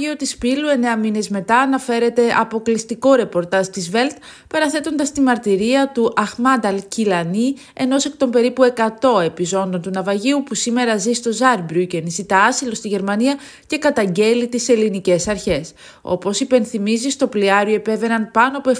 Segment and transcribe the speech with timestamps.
[0.00, 4.12] ναυάγιο της Πύλου εννέα μήνες μετά αναφέρεται αποκλειστικό ρεπορτάζ της Βέλτ
[4.48, 10.54] παραθέτοντας τη μαρτυρία του Αχμάντ Αλ-Κιλανί ενός εκ των περίπου 100 επιζώντων του ναυαγίου που
[10.54, 13.36] σήμερα ζει στο Ζάρμπρουκεν, ζητά άσυλο στη Γερμανία
[13.66, 15.72] και καταγγέλει τις ελληνικές αρχές.
[16.00, 18.70] Όπως υπενθυμίζει στο πλοιάριο επέβαιναν πάνω από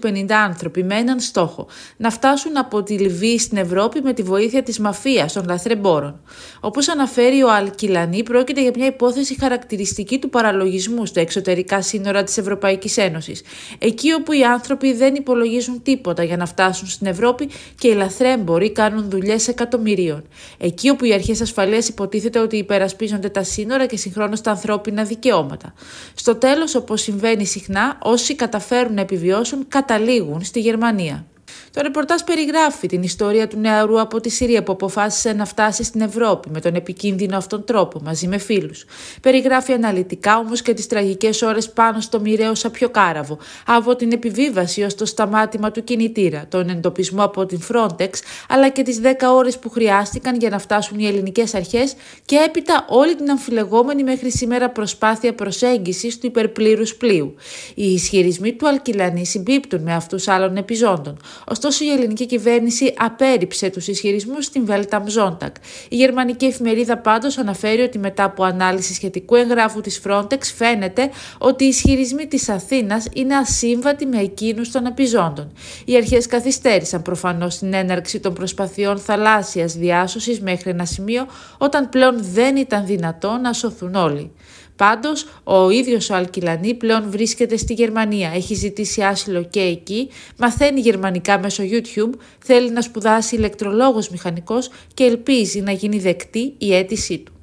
[0.00, 1.66] 750 άνθρωποι με έναν στόχο
[1.96, 6.20] να φτάσουν από τη Λιβύη στην Ευρώπη με τη βοήθεια της μαφίας των λαθρεμπόρων.
[6.60, 10.28] Όπως αναφέρει ο Αλ-Κιλανί πρόκειται για μια υπόθεση χαρακτηριστική του
[10.58, 13.42] παραλογισμού στα εξωτερικά σύνορα της Ευρωπαϊκής Ένωσης,
[13.78, 17.48] εκεί όπου οι άνθρωποι δεν υπολογίζουν τίποτα για να φτάσουν στην Ευρώπη
[17.78, 20.24] και οι λαθρέμποροι κάνουν δουλειές εκατομμυρίων,
[20.58, 25.74] εκεί όπου οι αρχές ασφαλείας υποτίθεται ότι υπερασπίζονται τα σύνορα και συγχρόνως τα ανθρώπινα δικαιώματα.
[26.14, 31.24] Στο τέλος, όπως συμβαίνει συχνά, όσοι καταφέρουν να επιβιώσουν καταλήγουν στη Γερμανία.
[31.72, 36.00] Το ρεπορτάζ περιγράφει την ιστορία του νεαρού από τη Συρία που αποφάσισε να φτάσει στην
[36.00, 38.84] Ευρώπη με τον επικίνδυνο αυτόν τρόπο μαζί με φίλους.
[39.22, 44.94] Περιγράφει αναλυτικά όμως και τις τραγικές ώρες πάνω στο μοιραίο σαπιοκάραβο, από την επιβίβαση ως
[44.94, 48.10] το σταμάτημα του κινητήρα, τον εντοπισμό από την Frontex,
[48.48, 52.84] αλλά και τις 10 ώρες που χρειάστηκαν για να φτάσουν οι ελληνικές αρχές και έπειτα
[52.88, 57.34] όλη την αμφιλεγόμενη μέχρι σήμερα προσπάθεια προσέγγισης του υπερπλήρους πλοίου.
[57.74, 61.16] Οι ισχυρισμοί του Αλκυλανή συμπίπτουν με αυτούς άλλων επιζώντων.
[61.58, 65.54] Ωστόσο, η ελληνική κυβέρνηση απέρριψε τους ισχυρισμούς στην Βέλτα Μζόντακ.
[65.88, 71.64] Η γερμανική εφημερίδα πάντως αναφέρει ότι μετά από ανάλυση σχετικού εγγράφου της Frontex φαίνεται ότι
[71.64, 75.52] οι ισχυρισμοί της Αθήνας είναι ασύμβατοι με εκείνους των επιζώντων.
[75.84, 81.26] Οι αρχές καθυστέρησαν προφανώς την έναρξη των προσπαθειών θαλάσσιας διάσωσης μέχρι ένα σημείο
[81.58, 84.32] όταν πλέον δεν ήταν δυνατό να σωθούν όλοι.
[84.78, 90.80] Πάντως, ο ίδιος ο Αλκυλανή πλέον βρίσκεται στη Γερμανία, έχει ζητήσει άσυλο και εκεί, μαθαίνει
[90.80, 97.18] γερμανικά μέσω YouTube, θέλει να σπουδάσει ηλεκτρολόγος μηχανικός και ελπίζει να γίνει δεκτή η αίτησή
[97.18, 97.37] του.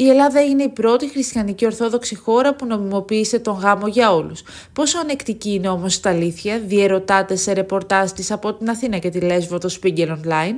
[0.00, 4.42] Η Ελλάδα είναι η πρώτη χριστιανική ορθόδοξη χώρα που νομιμοποίησε τον γάμο για όλους.
[4.72, 9.20] Πόσο ανεκτική είναι όμως τα αλήθεια, διαιρωτάται σε ρεπορτάζ της από την Αθήνα και τη
[9.20, 10.54] Λέσβο το Spiegel Online.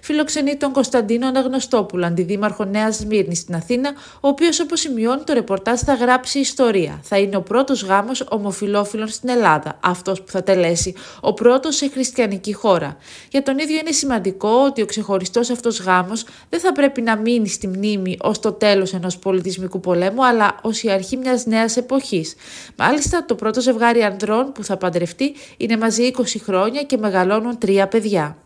[0.00, 5.80] Φιλοξενεί τον Κωνσταντίνο Αναγνωστόπουλο, αντιδήμαρχο Νέας Σμύρνης στην Αθήνα, ο οποίος, όπως σημειώνει το ρεπορτάζ,
[5.80, 7.00] θα γράψει ιστορία.
[7.02, 11.88] Θα είναι ο πρώτος γάμος ομοφυλόφιλων στην Ελλάδα, αυτός που θα τελέσει, ο πρώτος σε
[11.88, 12.96] χριστιανική χώρα.
[13.30, 17.48] Για τον ίδιο είναι σημαντικό ότι ο ξεχωριστός αυτός γάμος δεν θα πρέπει να μείνει
[17.48, 21.76] στη μνήμη ως το τέλος τέλος ενός πολιτισμικού πολέμου, αλλά ως η αρχή μιας νέας
[21.76, 22.34] εποχής.
[22.76, 27.88] Μάλιστα, το πρώτο ζευγάρι ανδρών που θα παντρευτεί είναι μαζί 20 χρόνια και μεγαλώνουν τρία
[27.88, 28.36] παιδιά.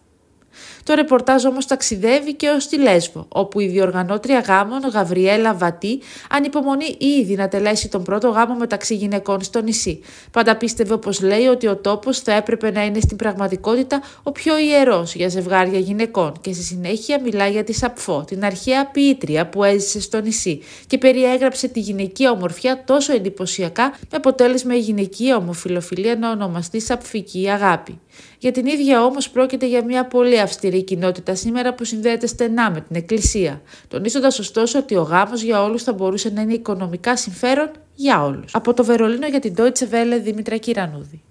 [0.84, 6.00] Το ρεπορτάζ όμως ταξιδεύει και ως τη Λέσβο, όπου η διοργανώτρια γάμων Γαβριέλα Βατή
[6.30, 10.00] ανυπομονεί ήδη να τελέσει τον πρώτο γάμο μεταξύ γυναικών στο νησί.
[10.30, 14.58] Πάντα πίστευε, όπως λέει, ότι ο τόπος θα έπρεπε να είναι στην πραγματικότητα ο πιο
[14.58, 19.64] ιερός για ζευγάρια γυναικών και στη συνέχεια μιλάει για τη Σαπφό, την αρχαία ποιήτρια που
[19.64, 26.16] έζησε στο νησί και περιέγραψε τη γυναικεία ομορφιά τόσο εντυπωσιακά με αποτέλεσμα η γυναικεία ομοφιλοφιλία
[26.16, 27.98] να ονομαστεί Σαπφική αγάπη.
[28.38, 32.80] Για την ίδια όμως πρόκειται για μια πολύ αυστηρή κοινότητα σήμερα που συνδέεται στενά με
[32.80, 37.70] την Εκκλησία, τονίζοντας ωστόσο ότι ο γάμος για όλους θα μπορούσε να είναι οικονομικά συμφέρον
[37.94, 38.54] για όλους.
[38.54, 41.23] Από το Βερολίνο για την Deutsche Welle Δήμητρα Κυρανούδη.